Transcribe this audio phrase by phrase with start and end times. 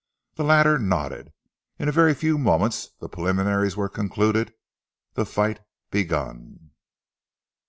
[0.33, 1.31] The latter nodded.
[1.77, 4.51] In a very few moments the preliminaries were concluded,
[5.13, 5.59] the fight
[5.91, 6.71] begun.